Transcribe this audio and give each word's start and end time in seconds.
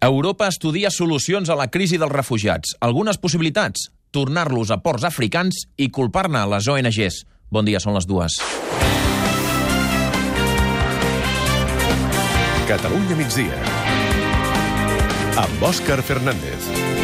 Europa 0.00 0.46
estudia 0.48 0.88
solucions 0.88 1.50
a 1.50 1.56
la 1.60 1.66
crisi 1.68 1.98
dels 2.00 2.12
refugiats. 2.12 2.72
Algunes 2.80 3.18
possibilitats, 3.20 3.90
tornar-los 4.10 4.72
a 4.72 4.78
ports 4.80 5.04
africans 5.04 5.66
i 5.76 5.90
culpar-ne 5.92 6.46
les 6.54 6.68
ONGs. 6.72 7.18
Bon 7.52 7.68
dia, 7.68 7.82
són 7.84 7.98
les 7.98 8.08
dues. 8.08 8.38
Catalunya 12.70 13.18
migdia. 13.18 13.60
Amb 15.44 15.68
Òscar 15.68 16.00
Fernández. 16.00 16.99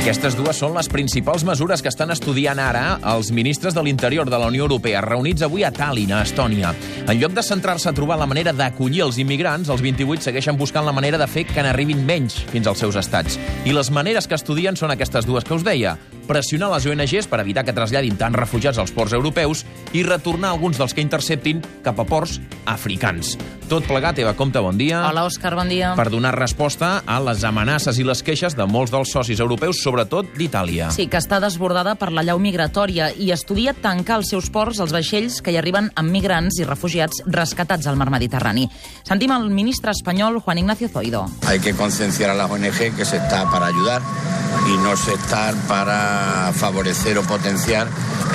Aquestes 0.00 0.32
dues 0.32 0.56
són 0.56 0.72
les 0.72 0.86
principals 0.88 1.42
mesures 1.44 1.82
que 1.84 1.90
estan 1.92 2.08
estudiant 2.14 2.56
ara 2.58 2.96
els 3.10 3.28
ministres 3.36 3.74
de 3.76 3.82
l'Interior 3.84 4.30
de 4.32 4.38
la 4.40 4.46
Unió 4.48 4.64
Europea, 4.64 5.02
reunits 5.04 5.44
avui 5.44 5.60
a 5.60 5.70
Tallinn, 5.76 6.14
a 6.16 6.22
Estònia. 6.24 6.70
En 7.04 7.20
lloc 7.20 7.34
de 7.36 7.44
centrar-se 7.44 7.90
a 7.90 7.92
trobar 7.92 8.16
la 8.16 8.28
manera 8.30 8.54
d'acollir 8.56 9.04
els 9.04 9.18
immigrants, 9.20 9.68
els 9.68 9.84
28 9.84 10.24
segueixen 10.24 10.56
buscant 10.56 10.88
la 10.88 10.96
manera 10.96 11.20
de 11.20 11.28
fer 11.28 11.44
que 11.50 11.60
n'arribin 11.60 12.00
menys 12.08 12.38
fins 12.48 12.70
als 12.70 12.80
seus 12.80 12.96
estats. 12.96 13.36
I 13.68 13.76
les 13.76 13.92
maneres 13.92 14.24
que 14.24 14.40
estudien 14.40 14.72
són 14.72 14.96
aquestes 14.96 15.28
dues 15.28 15.44
que 15.44 15.60
us 15.60 15.68
deia. 15.68 15.98
Pressionar 16.30 16.68
les 16.70 16.84
ONGs 16.86 17.26
per 17.26 17.40
evitar 17.42 17.64
que 17.66 17.72
traslladin 17.74 18.14
tants 18.14 18.38
refugiats 18.38 18.78
als 18.78 18.92
ports 18.94 19.16
europeus 19.16 19.64
i 19.98 20.04
retornar 20.06 20.52
alguns 20.54 20.78
dels 20.78 20.94
que 20.94 21.02
interceptin 21.02 21.58
cap 21.82 21.98
a 21.98 22.04
ports 22.06 22.36
africans. 22.70 23.32
Tot 23.66 23.82
plegat, 23.86 24.18
Eva 24.22 24.36
Comte, 24.38 24.62
bon 24.62 24.78
dia. 24.78 25.00
Hola, 25.08 25.24
Òscar, 25.26 25.56
bon 25.58 25.66
dia. 25.70 25.90
Per 25.98 26.06
donar 26.10 26.30
resposta 26.36 27.00
a 27.02 27.18
les 27.22 27.42
amenaces 27.46 27.98
i 27.98 28.06
les 28.06 28.22
queixes 28.22 28.54
de 28.54 28.66
molts 28.70 28.94
dels 28.94 29.10
socis 29.10 29.42
europeus, 29.42 29.82
sobretot 29.82 30.30
d'Itàlia. 30.38 30.92
Sí, 30.94 31.08
que 31.10 31.18
està 31.18 31.40
desbordada 31.42 31.96
per 31.98 32.12
la 32.14 32.22
llau 32.26 32.38
migratòria 32.38 33.10
i 33.10 33.32
estudia 33.34 33.74
tancar 33.74 34.20
els 34.22 34.30
seus 34.30 34.50
ports 34.54 34.78
als 34.78 34.94
vaixells 34.94 35.42
que 35.42 35.50
hi 35.50 35.58
arriben 35.58 35.90
amb 35.98 36.14
migrants 36.14 36.62
i 36.62 36.66
refugiats 36.66 37.24
rescatats 37.26 37.90
al 37.90 37.98
mar 37.98 38.10
Mediterrani. 38.14 38.68
Sentim 39.02 39.34
el 39.34 39.50
ministre 39.50 39.90
espanyol 39.90 40.38
Juan 40.38 40.62
Ignacio 40.62 40.88
Zoido. 40.88 41.26
Hay 41.46 41.58
que 41.58 41.74
concienciar 41.74 42.30
a 42.30 42.34
las 42.34 42.50
ONG 42.50 42.94
que 42.94 43.04
se 43.04 43.16
está 43.18 43.50
para 43.50 43.66
ayudar 43.66 44.02
y 44.66 44.78
no 44.78 44.96
se 44.96 45.14
está 45.14 45.52
para 45.68 46.52
favorecer 46.54 47.18
o 47.18 47.22
potenciar 47.22 47.88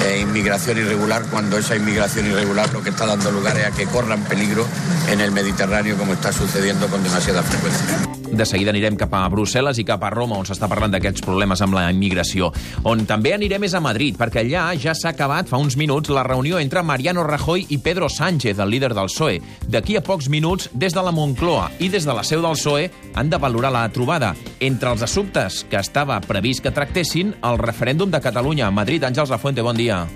eh, 0.04 0.20
inmigración 0.22 0.78
irregular 0.78 1.24
cuando 1.30 1.58
esa 1.58 1.76
inmigración 1.76 2.28
irregular 2.28 2.72
lo 2.74 2.82
que 2.82 2.90
está 2.90 3.06
dando 3.06 3.32
lugar 3.32 3.58
es 3.58 3.66
a 3.66 3.72
que 3.72 3.86
corran 3.86 4.24
peligro 4.24 4.66
en 5.10 5.22
el 5.22 5.32
Mediterráneo 5.32 5.98
como 5.98 6.14
está 6.14 6.32
sucediendo 6.32 6.88
con 6.88 7.04
demasiada 7.04 7.44
frecuencia. 7.44 8.06
De 8.36 8.44
seguida 8.44 8.74
anirem 8.74 8.98
cap 9.00 9.14
a 9.16 9.22
Brussel·les 9.32 9.78
i 9.80 9.86
cap 9.88 10.02
a 10.04 10.10
Roma, 10.12 10.36
on 10.42 10.48
s'està 10.48 10.68
parlant 10.68 10.92
d'aquests 10.92 11.24
problemes 11.24 11.62
amb 11.64 11.78
la 11.78 11.86
immigració. 11.92 12.50
On 12.84 13.06
també 13.08 13.32
anirem 13.32 13.64
és 13.68 13.76
a 13.78 13.82
Madrid, 13.84 14.18
perquè 14.20 14.42
allà 14.42 14.66
ja 14.82 14.96
s'ha 14.98 15.14
acabat 15.14 15.48
fa 15.48 15.60
uns 15.62 15.78
minuts 15.80 16.10
la 16.12 16.26
reunió 16.26 16.60
entre 16.60 16.84
Mariano 16.84 17.24
Rajoy 17.24 17.68
i 17.70 17.78
Pedro 17.78 18.10
Sánchez, 18.10 18.60
el 18.60 18.74
líder 18.74 18.92
del 18.98 19.08
PSOE. 19.08 19.40
D'aquí 19.72 19.96
a 19.96 20.04
pocs 20.04 20.28
minuts, 20.28 20.68
des 20.74 20.92
de 20.92 21.04
la 21.06 21.14
Moncloa 21.16 21.70
i 21.80 21.88
des 21.94 22.04
de 22.04 22.18
la 22.18 22.26
seu 22.28 22.42
del 22.44 22.58
PSOE, 22.58 22.90
han 23.14 23.30
de 23.30 23.40
valorar 23.40 23.72
la 23.72 23.86
trobada. 23.94 24.34
Entre 24.60 24.92
els 24.92 25.06
assumptes 25.06 25.64
que 25.70 25.80
estava 25.80 26.20
previst 26.20 26.66
que 26.66 26.74
tractessin, 26.76 27.36
el 27.40 27.62
referèndum 27.62 28.12
de 28.12 28.20
Catalunya 28.20 28.68
a 28.68 28.72
Madrid. 28.72 29.06
Àngels 29.06 29.32
Lafuente, 29.32 29.62
bon 29.62 29.78
dia. 29.78 29.85
día. 29.86 30.08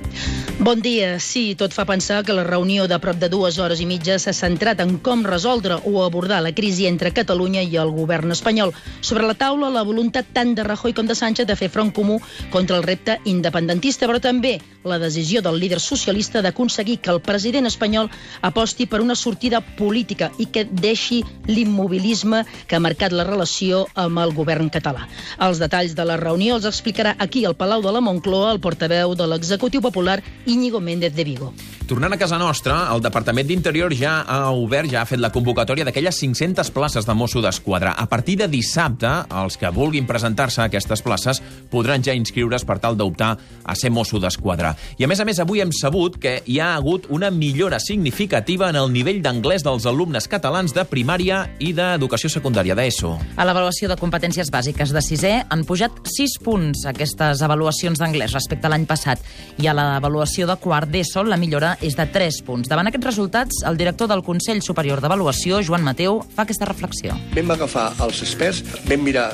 Bon 0.60 0.82
dia. 0.84 1.22
Sí, 1.24 1.56
tot 1.56 1.72
fa 1.72 1.86
pensar 1.88 2.18
que 2.28 2.34
la 2.36 2.44
reunió 2.44 2.84
de 2.92 2.98
prop 3.00 3.16
de 3.16 3.30
dues 3.32 3.56
hores 3.64 3.80
i 3.80 3.86
mitja 3.88 4.18
s'ha 4.20 4.34
centrat 4.36 4.82
en 4.84 4.98
com 5.00 5.22
resoldre 5.24 5.78
o 5.88 6.02
abordar 6.04 6.42
la 6.44 6.52
crisi 6.52 6.84
entre 6.90 7.14
Catalunya 7.16 7.62
i 7.64 7.78
el 7.80 7.94
govern 7.96 8.36
espanyol. 8.36 8.74
Sobre 9.00 9.24
la 9.24 9.38
taula, 9.40 9.70
la 9.72 9.86
voluntat 9.88 10.28
tant 10.36 10.52
de 10.58 10.66
Rajoy 10.68 10.92
com 10.98 11.08
de 11.08 11.16
Sánchez 11.16 11.48
de 11.48 11.56
fer 11.56 11.70
front 11.72 11.94
comú 11.96 12.18
contra 12.52 12.76
el 12.76 12.84
repte 12.84 13.16
independentista, 13.24 14.04
però 14.06 14.20
també 14.20 14.58
la 14.84 15.00
decisió 15.00 15.42
del 15.42 15.62
líder 15.62 15.80
socialista 15.80 16.42
d'aconseguir 16.44 16.98
que 17.00 17.12
el 17.16 17.22
president 17.24 17.72
espanyol 17.72 18.12
aposti 18.42 18.86
per 18.86 19.00
una 19.00 19.16
sortida 19.16 19.62
política 19.80 20.28
i 20.40 20.50
que 20.52 20.66
deixi 20.68 21.22
l'immobilisme 21.48 22.44
que 22.68 22.76
ha 22.76 22.84
marcat 22.84 23.16
la 23.16 23.24
relació 23.24 23.86
amb 23.96 24.20
el 24.20 24.36
govern 24.36 24.68
català. 24.68 25.08
Els 25.40 25.64
detalls 25.64 25.96
de 25.96 26.04
la 26.04 26.20
reunió 26.20 26.60
els 26.60 26.68
explicarà 26.68 27.16
aquí 27.18 27.46
al 27.46 27.56
Palau 27.56 27.82
de 27.82 27.96
la 27.96 28.04
Moncloa 28.04 28.52
el 28.52 28.60
portaveu 28.60 29.16
de 29.16 29.32
l'executiu 29.32 29.80
popular 29.80 30.20
Íñigo 30.50 30.80
Méndez 30.82 31.14
de 31.16 31.24
Vigo. 31.24 31.54
Tornant 31.90 32.14
a 32.14 32.20
casa 32.22 32.38
nostra, 32.38 32.84
el 32.94 33.02
Departament 33.02 33.48
d'Interior 33.50 33.90
ja 33.98 34.20
ha 34.30 34.52
obert, 34.54 34.92
ja 34.92 35.00
ha 35.02 35.08
fet 35.10 35.18
la 35.18 35.32
convocatòria 35.34 35.82
d'aquelles 35.88 36.20
500 36.22 36.70
places 36.70 37.08
de 37.08 37.14
Mosso 37.18 37.42
d'Esquadra. 37.42 37.96
A 37.98 38.06
partir 38.06 38.36
de 38.38 38.46
dissabte, 38.46 39.10
els 39.42 39.58
que 39.58 39.72
vulguin 39.74 40.06
presentar-se 40.06 40.62
a 40.62 40.68
aquestes 40.70 41.02
places 41.02 41.40
podran 41.72 42.06
ja 42.06 42.14
inscriure's 42.14 42.62
per 42.62 42.78
tal 42.78 42.94
d'optar 42.94 43.32
a 43.66 43.74
ser 43.74 43.90
Mosso 43.90 44.22
d'Esquadra. 44.22 44.76
I 45.02 45.08
a 45.08 45.10
més 45.10 45.18
a 45.18 45.26
més, 45.26 45.40
avui 45.42 45.64
hem 45.64 45.72
sabut 45.74 46.20
que 46.22 46.36
hi 46.46 46.60
ha 46.62 46.76
hagut 46.76 47.08
una 47.10 47.32
millora 47.34 47.80
significativa 47.82 48.70
en 48.70 48.78
el 48.78 48.94
nivell 48.94 49.24
d'anglès 49.26 49.66
dels 49.66 49.90
alumnes 49.90 50.30
catalans 50.30 50.78
de 50.78 50.86
primària 50.86 51.42
i 51.58 51.72
d'educació 51.74 52.30
secundària, 52.30 52.78
d'ESO. 52.78 53.16
A 53.34 53.50
l'avaluació 53.50 53.90
de 53.90 53.98
competències 53.98 54.54
bàsiques 54.54 54.94
de 54.94 55.02
sisè 55.02 55.34
han 55.50 55.66
pujat 55.66 55.98
6 56.06 56.38
punts 56.46 56.86
aquestes 56.94 57.42
avaluacions 57.42 57.98
d'anglès 57.98 58.38
respecte 58.38 58.70
a 58.70 58.76
l'any 58.76 58.86
passat. 58.86 59.26
I 59.58 59.74
a 59.74 59.74
l'avaluació 59.74 60.46
de 60.46 60.60
quart 60.62 60.94
d'ESO 60.94 61.26
la 61.26 61.42
millora 61.42 61.79
és 61.82 61.96
de 61.96 62.06
3 62.06 62.42
punts. 62.48 62.70
Davant 62.70 62.90
aquests 62.90 63.08
resultats, 63.08 63.62
el 63.68 63.78
director 63.80 64.10
del 64.12 64.24
Consell 64.24 64.64
Superior 64.66 65.02
d'Avaluació, 65.02 65.62
Joan 65.66 65.86
Mateu, 65.86 66.22
fa 66.36 66.44
aquesta 66.48 66.68
reflexió. 66.70 67.16
Vam 67.36 67.54
agafar 67.56 67.92
els 68.06 68.24
experts, 68.26 68.64
vam 68.88 69.06
mirar 69.06 69.30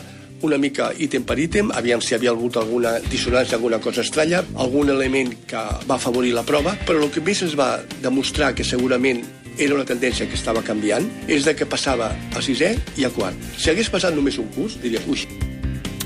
una 0.46 0.58
mica 0.62 0.92
ítem 1.02 1.24
per 1.26 1.40
ítem, 1.40 1.72
aviam 1.74 2.02
si 2.04 2.14
havia 2.16 2.34
hagut 2.36 2.58
alguna 2.60 2.98
dissonància, 3.10 3.58
alguna 3.58 3.80
cosa 3.82 4.04
estranya, 4.06 4.44
algun 4.62 4.92
element 4.94 5.34
que 5.50 5.64
va 5.88 5.96
afavorir 5.96 6.36
la 6.36 6.44
prova, 6.46 6.76
però 6.86 7.02
el 7.02 7.10
que 7.14 7.24
més 7.24 7.42
ens 7.46 7.56
va 7.58 7.80
demostrar 8.04 8.54
que 8.54 8.68
segurament 8.68 9.24
era 9.58 9.74
una 9.74 9.88
tendència 9.88 10.28
que 10.28 10.36
estava 10.36 10.62
canviant, 10.62 11.08
és 11.32 11.48
de 11.48 11.56
que 11.56 11.66
passava 11.66 12.12
a 12.36 12.44
sisè 12.44 12.76
i 13.00 13.08
a 13.08 13.12
quart. 13.16 13.40
Si 13.58 13.72
hagués 13.72 13.90
passat 13.90 14.14
només 14.14 14.38
un 14.38 14.52
curs, 14.54 14.78
diries, 14.84 15.08
ui, 15.08 15.26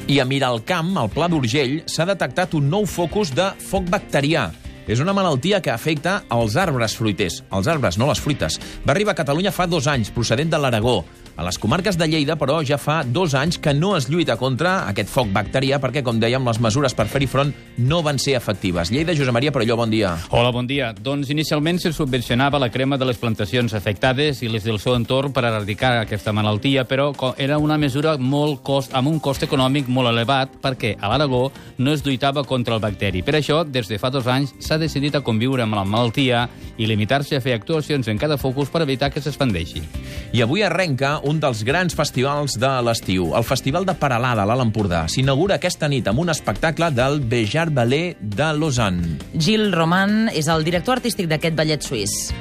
I 0.09 0.19
a 0.21 0.25
Miralcamp, 0.25 0.95
al 0.97 1.09
Pla 1.13 1.27
d'Urgell, 1.29 1.83
s'ha 1.85 2.05
detectat 2.09 2.55
un 2.57 2.69
nou 2.69 2.87
focus 2.89 3.29
de 3.37 3.51
foc 3.61 3.89
bacterià. 3.93 4.47
És 4.89 4.97
una 5.03 5.13
malaltia 5.13 5.59
que 5.61 5.69
afecta 5.69 6.23
els 6.33 6.55
arbres 6.57 6.95
fruiters, 6.97 7.43
els 7.53 7.67
arbres, 7.69 7.99
no 8.01 8.07
les 8.09 8.21
fruites. 8.23 8.57
Va 8.81 8.95
arribar 8.95 9.13
a 9.13 9.19
Catalunya 9.19 9.53
fa 9.53 9.67
dos 9.69 9.85
anys, 9.85 10.09
procedent 10.09 10.49
de 10.49 10.57
l'Aragó. 10.57 11.03
A 11.39 11.43
les 11.45 11.55
comarques 11.55 11.95
de 11.95 12.03
Lleida, 12.03 12.35
però, 12.35 12.57
ja 12.67 12.75
fa 12.75 12.97
dos 13.07 13.31
anys 13.31 13.55
que 13.63 13.71
no 13.71 13.93
es 13.95 14.09
lluita 14.11 14.35
contra 14.35 14.89
aquest 14.89 15.07
foc 15.07 15.29
bacterià 15.31 15.77
perquè, 15.79 16.01
com 16.03 16.17
dèiem, 16.19 16.43
les 16.43 16.57
mesures 16.59 16.91
per 16.91 17.05
fer-hi 17.07 17.29
front 17.31 17.53
no 17.79 18.01
van 18.03 18.17
ser 18.19 18.33
efectives. 18.35 18.89
Lleida, 18.91 19.13
Josep 19.15 19.31
Maria 19.31 19.53
Perelló, 19.55 19.77
bon 19.79 19.87
dia. 19.87 20.17
Hola, 20.35 20.51
bon 20.51 20.67
dia. 20.67 20.89
Doncs 20.91 21.29
inicialment 21.31 21.79
se 21.79 21.93
subvencionava 21.95 22.59
la 22.59 22.67
crema 22.73 22.97
de 22.99 23.07
les 23.07 23.21
plantacions 23.21 23.71
afectades 23.77 24.41
i 24.43 24.49
les 24.51 24.67
del 24.67 24.81
seu 24.83 24.97
entorn 24.97 25.31
per 25.31 25.45
erradicar 25.47 25.93
aquesta 26.01 26.33
malaltia, 26.35 26.83
però 26.83 27.13
era 27.37 27.55
una 27.55 27.77
mesura 27.79 28.17
molt 28.19 28.59
cost, 28.67 28.91
amb 28.91 29.07
un 29.07 29.23
cost 29.23 29.47
econòmic 29.47 29.87
molt 29.87 30.11
elevat 30.11 30.59
perquè 30.59 30.97
a 30.99 31.07
l'Aragó 31.07 31.45
no 31.77 31.95
es 31.95 32.03
lluitava 32.03 32.43
contra 32.43 32.75
el 32.75 32.83
bacteri. 32.83 33.23
Per 33.23 33.37
això, 33.39 33.61
des 33.63 33.87
de 33.87 33.95
fa 33.95 34.11
dos 34.11 34.27
anys, 34.27 34.57
s'ha 34.59 34.75
decidit 34.75 35.15
a 35.15 35.23
conviure 35.23 35.63
amb 35.63 35.79
la 35.79 35.87
malaltia 35.87 36.49
i 36.75 36.91
limitar-se 36.91 37.39
a 37.39 37.41
fer 37.47 37.55
actuacions 37.55 38.11
en 38.11 38.19
cada 38.19 38.35
focus 38.35 38.67
per 38.67 38.83
evitar 38.83 39.07
que 39.15 39.23
s'expandeixi. 39.23 39.87
I 40.35 40.43
avui 40.43 40.67
arrenca 40.67 41.15
un 41.29 41.37
dels 41.37 41.61
grans 41.67 41.93
festivals 41.93 42.55
de 42.57 42.69
l'estiu, 42.85 43.33
el 43.37 43.45
Festival 43.45 43.85
de 43.85 43.93
Paralada, 43.93 44.41
a 44.43 44.49
l'Alt 44.49 44.65
Empordà. 44.65 45.03
S'inaugura 45.11 45.59
aquesta 45.59 45.89
nit 45.91 46.07
amb 46.09 46.23
un 46.23 46.31
espectacle 46.33 46.89
del 46.95 47.19
Bejar 47.21 47.67
Ballet 47.69 48.17
de 48.19 48.47
Lausanne. 48.57 49.19
Gilles 49.35 49.75
Roman 49.75 50.31
és 50.33 50.49
el 50.49 50.65
director 50.65 50.97
artístic 50.97 51.29
d'aquest 51.29 51.57
ballet 51.59 51.85
suís. 51.85 52.33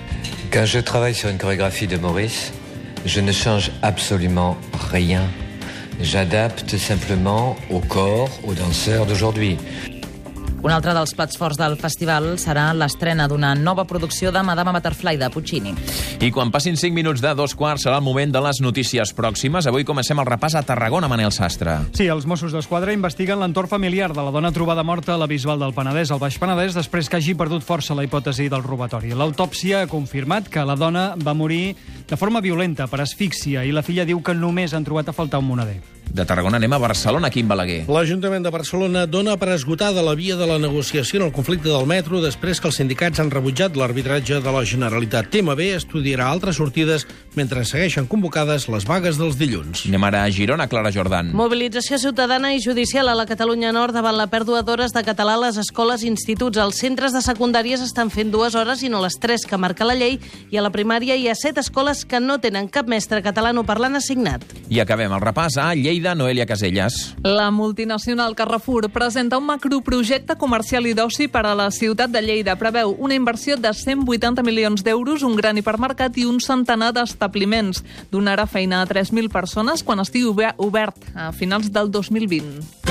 Quand 0.50 0.64
je 0.64 0.80
travaille 0.80 1.14
sur 1.14 1.28
une 1.28 1.38
chorégraphie 1.38 1.86
de 1.86 1.98
Maurice, 1.98 2.52
je 3.04 3.20
ne 3.20 3.32
change 3.32 3.70
absolument 3.82 4.56
rien. 4.90 5.22
J'adapte 6.00 6.76
simplement 6.78 7.56
au 7.70 7.80
corps, 7.80 8.30
aux 8.44 8.54
danseurs 8.54 9.04
d'aujourd'hui. 9.04 9.58
Un 10.58 10.72
altre 10.74 10.90
dels 10.90 11.12
plats 11.14 11.38
forts 11.38 11.58
del 11.58 11.76
festival 11.78 12.32
serà 12.42 12.72
l'estrena 12.74 13.28
d'una 13.30 13.52
nova 13.54 13.84
producció 13.86 14.32
de 14.34 14.40
Madame 14.42 14.72
Butterfly 14.74 15.14
de 15.20 15.28
Puccini. 15.30 15.74
I 16.18 16.32
quan 16.34 16.50
passin 16.50 16.74
5 16.76 16.96
minuts 16.96 17.22
de 17.22 17.30
dos 17.38 17.54
quarts 17.54 17.84
serà 17.86 18.00
el 18.00 18.04
moment 18.06 18.32
de 18.34 18.42
les 18.42 18.58
notícies 18.64 19.12
pròximes. 19.14 19.68
Avui 19.70 19.86
comencem 19.86 20.18
el 20.18 20.26
repàs 20.26 20.56
a 20.58 20.64
Tarragona, 20.66 21.06
Manel 21.06 21.30
Sastre. 21.30 21.76
Sí, 21.94 22.08
els 22.10 22.26
Mossos 22.26 22.56
d'Esquadra 22.56 22.96
investiguen 22.96 23.38
l'entorn 23.38 23.70
familiar 23.70 24.10
de 24.10 24.24
la 24.24 24.32
dona 24.34 24.50
trobada 24.50 24.82
morta 24.82 25.14
a 25.14 25.20
la 25.20 25.28
Bisbal 25.30 25.62
del 25.62 25.76
Penedès, 25.76 26.10
al 26.10 26.18
Baix 26.18 26.40
Penedès, 26.42 26.74
després 26.74 27.06
que 27.06 27.20
hagi 27.20 27.36
perdut 27.38 27.62
força 27.62 27.94
la 27.94 28.02
hipòtesi 28.08 28.48
del 28.50 28.66
robatori. 28.66 29.14
L'autòpsia 29.14 29.84
ha 29.84 29.90
confirmat 29.90 30.50
que 30.50 30.66
la 30.66 30.74
dona 30.74 31.12
va 31.22 31.36
morir 31.38 31.76
de 32.08 32.18
forma 32.18 32.42
violenta 32.42 32.88
per 32.90 33.04
asfíxia 33.04 33.62
i 33.62 33.70
la 33.70 33.86
filla 33.86 34.08
diu 34.08 34.24
que 34.26 34.34
només 34.34 34.74
han 34.74 34.86
trobat 34.86 35.12
a 35.12 35.14
faltar 35.14 35.38
un 35.38 35.52
moneder. 35.52 35.78
De 36.08 36.24
Tarragona 36.24 36.56
anem 36.56 36.72
a 36.72 36.78
Barcelona, 36.80 37.28
Quim 37.30 37.48
Balaguer. 37.50 37.82
L'Ajuntament 37.92 38.44
de 38.44 38.52
Barcelona 38.52 39.04
dona 39.06 39.36
per 39.38 39.50
esgotada 39.54 40.02
la 40.02 40.14
via 40.18 40.38
de 40.40 40.46
la 40.48 40.56
negociació 40.58 41.20
en 41.20 41.26
el 41.28 41.34
conflicte 41.36 41.68
del 41.68 41.86
metro 41.86 42.22
després 42.22 42.60
que 42.60 42.70
els 42.70 42.78
sindicats 42.80 43.20
han 43.20 43.30
rebutjat 43.30 43.76
l'arbitratge 43.76 44.40
de 44.42 44.54
la 44.54 44.64
Generalitat. 44.64 45.28
TMB 45.30 45.68
estudiarà 45.76 46.30
altres 46.32 46.56
sortides 46.56 47.06
mentre 47.38 47.62
segueixen 47.68 48.08
convocades 48.10 48.66
les 48.66 48.86
vagues 48.88 49.18
dels 49.20 49.38
dilluns. 49.38 49.84
Anem 49.86 50.06
ara 50.08 50.24
a 50.26 50.30
Girona, 50.34 50.66
Clara 50.66 50.90
Jordan. 50.90 51.30
Mobilització 51.38 52.00
ciutadana 52.02 52.50
i 52.56 52.62
judicial 52.64 53.08
a 53.08 53.14
la 53.14 53.26
Catalunya 53.30 53.70
Nord 53.72 53.94
davant 53.94 54.16
la 54.18 54.26
pèrdua 54.26 54.64
d'hores 54.66 54.94
de 54.96 55.04
català 55.06 55.36
a 55.38 55.42
les 55.46 55.60
escoles 55.62 56.02
i 56.02 56.10
instituts. 56.10 56.58
Els 56.58 56.80
centres 56.82 57.14
de 57.14 57.22
secundàries 57.22 57.84
estan 57.84 58.10
fent 58.10 58.32
dues 58.34 58.56
hores 58.58 58.82
i 58.82 58.90
no 58.90 59.02
les 59.04 59.18
tres 59.22 59.46
que 59.46 59.60
marca 59.60 59.86
la 59.86 59.94
llei 59.94 60.18
i 60.50 60.58
a 60.58 60.64
la 60.64 60.72
primària 60.74 61.14
hi 61.14 61.28
ha 61.30 61.36
set 61.38 61.60
escoles 61.62 62.02
que 62.08 62.18
no 62.18 62.40
tenen 62.42 62.66
cap 62.66 62.90
mestre 62.90 63.22
catalano-parlant 63.22 64.00
assignat. 64.00 64.42
I 64.68 64.82
acabem 64.82 65.14
el 65.14 65.22
repàs 65.22 65.60
a 65.62 65.70
Lleida, 65.78 66.16
Noelia 66.18 66.46
Casellas. 66.46 67.14
La 67.22 67.50
multinacional 67.54 68.34
Carrefour 68.34 68.90
presenta 68.90 69.38
un 69.38 69.46
macroprojecte 69.46 70.34
comercial 70.36 70.90
i 70.90 70.96
d'oci 70.98 71.28
per 71.30 71.46
a 71.46 71.54
la 71.54 71.70
ciutat 71.70 72.10
de 72.10 72.22
Lleida. 72.24 72.58
Preveu 72.58 72.96
una 72.98 73.14
inversió 73.14 73.56
de 73.56 73.72
180 73.72 74.42
milions 74.42 74.82
d'euros, 74.82 75.22
un 75.22 75.36
gran 75.36 75.56
hipermercat 75.56 76.18
i 76.18 76.26
un 76.26 76.42
centenar 76.42 76.92
d'establiments. 76.92 77.27
Donarà 78.10 78.46
feina 78.46 78.82
a 78.82 78.86
3.000 78.88 79.28
persones 79.32 79.84
quan 79.84 80.00
estigui 80.00 80.28
obert 80.56 80.96
a 81.14 81.32
finals 81.32 81.72
del 81.72 81.90
2020. 81.90 82.88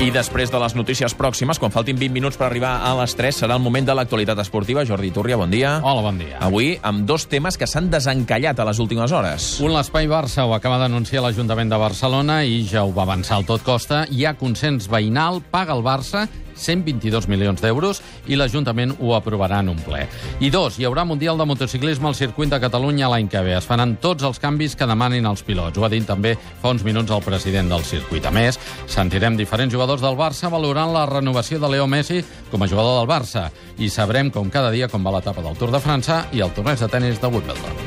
I 0.00 0.06
després 0.08 0.48
de 0.48 0.56
les 0.56 0.72
notícies 0.72 1.12
pròximes, 1.12 1.58
quan 1.60 1.72
faltin 1.74 1.98
20 2.00 2.14
minuts 2.16 2.38
per 2.40 2.46
arribar 2.46 2.70
a 2.88 2.94
les 3.02 3.12
3, 3.18 3.36
serà 3.42 3.58
el 3.58 3.60
moment 3.60 3.84
de 3.84 3.92
l'actualitat 3.92 4.38
esportiva. 4.40 4.80
Jordi 4.88 5.10
Túrria, 5.12 5.36
bon 5.36 5.52
dia. 5.52 5.74
Hola, 5.84 6.00
bon 6.06 6.16
dia. 6.16 6.38
Avui 6.40 6.70
amb 6.80 7.04
dos 7.04 7.26
temes 7.28 7.60
que 7.60 7.68
s'han 7.68 7.90
desencallat 7.92 8.56
a 8.56 8.64
les 8.64 8.80
últimes 8.80 9.12
hores. 9.12 9.50
Un, 9.60 9.74
l'Espai 9.76 10.08
Barça 10.08 10.48
ho 10.48 10.54
acaba 10.56 10.78
d'anunciar 10.80 11.20
l'Ajuntament 11.26 11.68
de 11.68 11.82
Barcelona 11.84 12.40
i 12.48 12.62
ja 12.64 12.86
ho 12.88 12.94
va 12.96 13.04
avançar 13.04 13.36
al 13.36 13.44
tot 13.44 13.60
costa. 13.60 14.06
Hi 14.08 14.24
ha 14.24 14.38
consens 14.40 14.88
veïnal, 14.88 15.42
paga 15.52 15.76
el 15.76 15.84
Barça 15.84 16.30
122 16.60 17.28
milions 17.32 17.62
d'euros 17.62 18.02
i 18.28 18.38
l'Ajuntament 18.38 18.94
ho 19.00 19.14
aprovarà 19.16 19.62
en 19.64 19.72
un 19.72 19.80
ple. 19.82 20.04
I 20.40 20.50
dos, 20.52 20.78
hi 20.78 20.86
haurà 20.88 21.06
Mundial 21.08 21.40
de 21.40 21.48
Motociclisme 21.48 22.10
al 22.10 22.18
circuit 22.18 22.52
de 22.52 22.60
Catalunya 22.60 23.08
l'any 23.10 23.28
que 23.32 23.42
ve. 23.44 23.56
Es 23.58 23.68
faran 23.68 23.96
tots 24.02 24.26
els 24.26 24.38
canvis 24.42 24.76
que 24.76 24.88
demanin 24.88 25.26
els 25.26 25.42
pilots. 25.46 25.78
Ho 25.78 25.86
ha 25.86 25.92
dit 25.92 26.06
també 26.06 26.36
fa 26.62 26.74
uns 26.74 26.84
minuts 26.86 27.10
el 27.10 27.24
president 27.24 27.72
del 27.72 27.84
circuit. 27.88 28.26
A 28.26 28.34
més, 28.34 28.60
sentirem 28.90 29.36
diferents 29.38 29.72
jugadors 29.72 30.04
del 30.04 30.18
Barça 30.18 30.52
valorant 30.52 30.92
la 30.94 31.06
renovació 31.10 31.58
de 31.58 31.72
Leo 31.72 31.88
Messi 31.90 32.22
com 32.50 32.62
a 32.62 32.70
jugador 32.70 33.00
del 33.00 33.10
Barça 33.10 33.48
i 33.78 33.88
sabrem 33.88 34.30
com 34.30 34.50
cada 34.50 34.70
dia 34.74 34.88
com 34.88 35.04
va 35.04 35.16
l'etapa 35.16 35.42
del 35.42 35.56
Tour 35.56 35.72
de 35.72 35.80
França 35.82 36.24
i 36.32 36.44
el 36.44 36.52
torneig 36.56 36.80
de 36.80 36.88
tennis 36.92 37.20
de 37.20 37.32
Wimbledon. 37.32 37.78